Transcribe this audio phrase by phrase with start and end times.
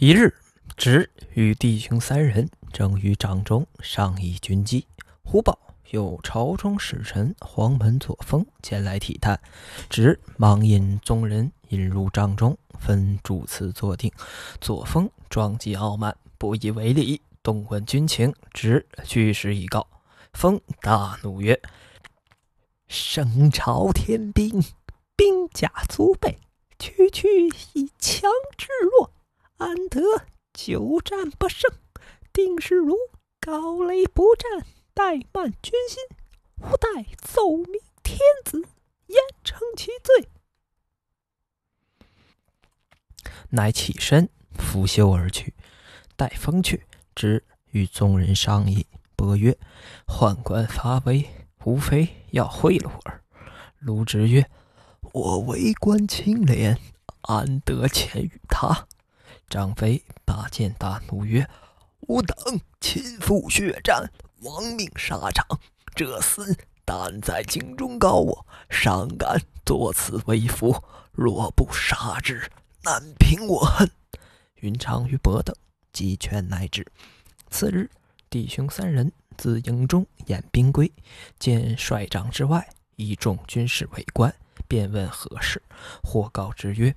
[0.00, 0.32] 一日，
[0.76, 4.86] 直与弟兄三人正于帐中商议军机，
[5.24, 5.58] 忽报
[5.90, 9.40] 有朝中使臣黄门左峰前来体探。
[9.90, 14.12] 直忙引众人引入帐中，分主次坐定。
[14.60, 18.32] 左峰壮极傲慢，不以为礼，动问军情。
[18.52, 19.84] 直据实以告。
[20.32, 21.60] 峰大怒曰
[22.86, 24.62] ：“圣朝天兵，
[25.16, 26.38] 兵甲足备，
[26.78, 29.10] 区区以强制弱。”
[29.58, 30.00] 安得
[30.52, 31.70] 久战不胜？
[32.32, 32.96] 定是如
[33.40, 34.64] 高雷不战，
[34.94, 36.02] 怠慢军心，
[36.58, 38.62] 吾待奏明天子，
[39.06, 40.28] 严惩其罪。
[43.50, 45.54] 乃起身拂袖而去。
[46.14, 48.86] 待风去，之与众人商议，
[49.16, 49.56] 伯曰
[50.06, 51.28] ：“宦官发威，
[51.64, 53.24] 无非要贿赂耳。”
[53.78, 54.48] 卢植曰
[55.12, 56.78] ：“我为官清廉，
[57.22, 58.86] 安得欠于他？”
[59.48, 61.48] 张飞拔剑大怒曰
[62.08, 62.36] ：“吾等
[62.80, 64.10] 亲赴血战，
[64.42, 65.46] 亡命沙场。
[65.94, 70.84] 这厮胆在京中告我，尚敢作此威服。
[71.12, 72.50] 若不杀之，
[72.82, 73.90] 难平我恨。”
[74.60, 75.54] 云长与伯等
[75.92, 76.86] 击拳乃止。
[77.50, 77.90] 次日，
[78.28, 80.92] 弟兄三人自营中演兵归，
[81.38, 84.34] 见帅帐之外一众军士围观，
[84.68, 85.62] 便问何事。
[86.02, 86.94] 或告之曰：“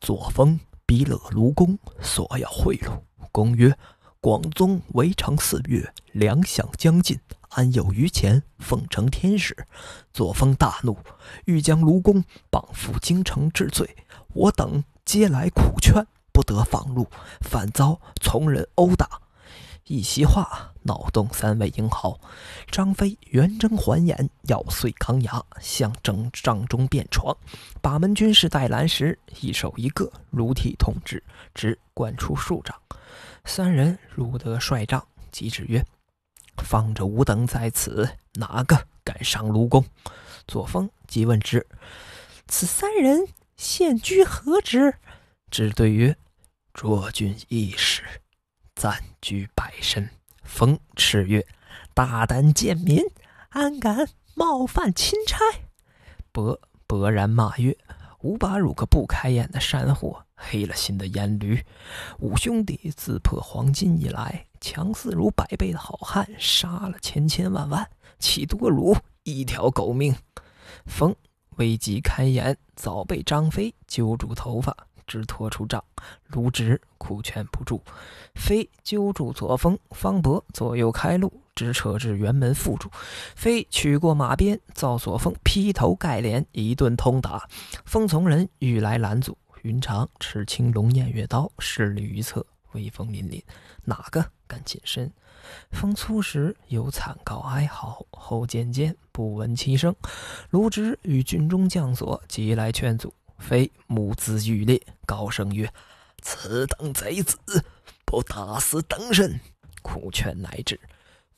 [0.00, 3.00] 左峰。”逼勒卢公索要贿赂。
[3.32, 3.76] 公曰
[4.22, 9.66] ：“广宗围城四月，粮饷将尽，安有余钱奉承天使？”
[10.14, 10.96] 左峰大怒，
[11.46, 13.96] 欲将卢公绑赴京城治罪。
[14.32, 17.08] 我等皆来苦劝，不得放路，
[17.40, 19.20] 反遭从人殴打。
[19.88, 22.18] 一席话脑洞三位英豪。
[22.70, 27.36] 张飞圆睁环眼，咬碎钢牙，向正帐中便闯。
[27.80, 31.22] 把门军士带拦时，一手一个如体统治，
[31.54, 32.76] 直灌出数丈。
[33.44, 35.84] 三人入得帅帐，即止曰
[36.58, 39.84] ：“放着吾等在此，哪个敢伤卢公？”
[40.48, 41.64] 左峰即问之
[42.48, 44.94] ：“此三人现居何职？”
[45.48, 46.16] 之对曰
[46.74, 48.02] ：“卓郡义士。”
[48.76, 50.08] 暂居百身。
[50.44, 51.44] 风叱曰
[51.92, 53.02] ：“大胆贱民，
[53.48, 55.38] 安敢冒犯钦差？”
[56.30, 57.76] 伯勃然骂曰
[58.20, 61.64] ：“吾把汝个不开眼的山货，黑了心的阉驴！
[62.20, 70.14] 五兄弟自破黄金以来，强似如百倍的好汉，杀了千千万万，岂多汝一条狗命？”
[70.86, 71.16] 冯
[71.56, 74.85] 危急堪言，早被张飞揪住头发。
[75.06, 75.82] 直拖出帐，
[76.28, 77.80] 卢植苦劝不住，
[78.34, 82.90] 飞揪住左峰、方伯左右开路，直扯至辕门缚住。
[83.34, 87.48] 飞取过马鞭，造左峰劈头盖脸一顿痛打。
[87.84, 93.42] 风从人欲来拦阻，云长持青龙偃月刀，势力于侧，威风凛凛，
[93.84, 95.12] 哪个敢近身？
[95.70, 99.94] 风粗时有惨告哀嚎，后渐渐不闻其声。
[100.50, 103.14] 卢植与军中将所急来劝阻。
[103.38, 105.72] 非目眦欲裂，高声曰
[106.22, 107.38] ：“此等贼子，
[108.04, 109.40] 不打死等人！”
[109.82, 110.80] 苦劝乃止。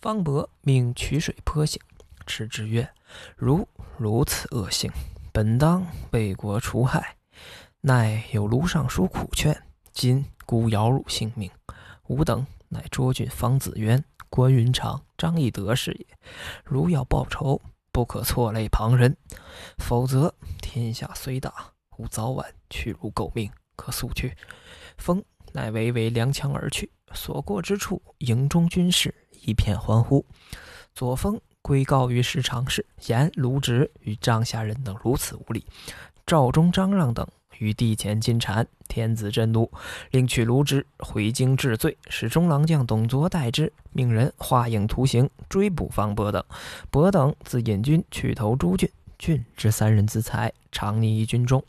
[0.00, 1.82] 方伯命取水泼醒，
[2.26, 2.88] 斥之曰
[3.36, 4.90] ：“如如此恶行，
[5.32, 7.16] 本当为国除害。
[7.80, 11.50] 奈有卢尚书苦劝，今孤摇汝性命。
[12.06, 16.06] 吾等乃涿郡方子渊、关云长、张翼德是也。
[16.64, 17.60] 如要报仇，
[17.92, 19.16] 不可错累旁人，
[19.78, 24.34] 否则天下虽大。”吾早晚去如狗命，可速去。
[24.96, 25.22] 风
[25.52, 30.24] 乃微微踉跄而去，所过之处，营中军士一片欢呼。
[30.94, 35.66] 左峰归告于师常侍，言卢植与帐下人等如此无礼。
[36.26, 37.26] 赵忠、张让等
[37.58, 39.70] 于地前进谗，天子震怒，
[40.10, 46.44] 令取卢植回京治罪，使中郎将董卓代之，命人画影图形追捕方伯等。
[46.90, 48.88] 伯等自引军去投朱俊。
[49.18, 51.62] 郡之三人自裁，常匿于军中。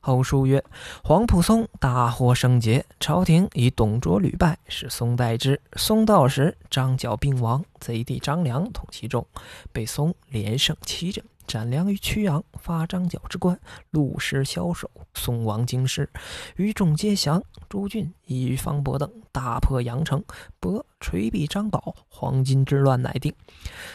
[0.00, 0.62] 后书曰
[1.04, 5.60] ：“黄埔松大获圣捷，朝廷以董卓屡败，使松代之。
[5.76, 9.26] 松到时，张角病亡，贼弟张良统其众，
[9.72, 13.58] 被松连胜七阵。”斩良于曲阳，发张角之官，
[13.90, 16.06] 戮师枭首，送往京师。
[16.56, 17.42] 余众皆降。
[17.70, 20.22] 朱俊以方伯等大破阳城，
[20.60, 23.32] 伯垂毙张宝，黄巾之乱乃定。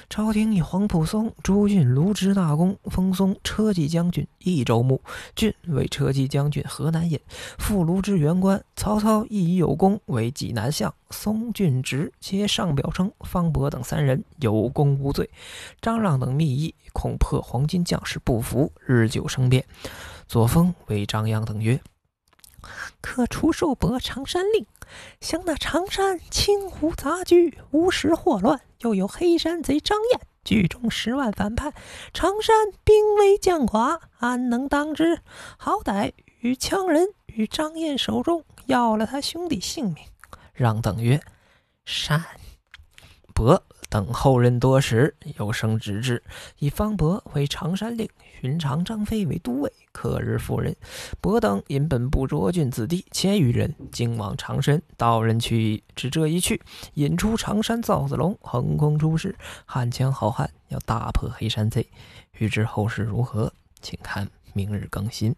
[0.09, 5.01] 朝廷以黄埔松、朱俊、卢植大功，封松车骑将军、益州牧，
[5.35, 7.19] 俊为车骑将军、河南尹，
[7.57, 8.63] 复卢植原官。
[8.75, 10.93] 曹操亦以有功为济南相。
[11.11, 15.29] 松、俊、直皆上表称方伯等三人有功无罪。
[15.81, 17.41] 张让等密议，恐破。
[17.41, 19.63] 黄巾将士不服，日久生变。
[20.27, 21.79] 左峰为张扬等曰
[23.01, 24.65] ：“可出手拨常山令。
[25.21, 31.73] 想那常山青湖杂居，无时祸乱；又有黑山贼张燕，聚众十万反叛。
[32.13, 35.19] 常山兵危将寡，安能当之？
[35.57, 36.11] 好歹
[36.41, 39.97] 与羌人与张燕手中要了他兄弟性命。
[40.53, 41.19] 让等曰
[41.85, 42.23] ：“善。”
[43.33, 43.63] 伯
[43.93, 46.23] 等后人多时，有声直至，
[46.57, 48.09] 以方伯为常山令，
[48.41, 50.75] 寻常张飞为都尉，克日赴任。
[51.21, 55.83] 伯等因本部涿郡子弟千余人，经往常山，道人去。
[55.95, 56.59] 只这一去，
[56.95, 61.87] 引出常山赵子龙横空出世，汉强好汉要大破黑山贼。
[62.39, 65.35] 欲知后事如何，请看明日更新。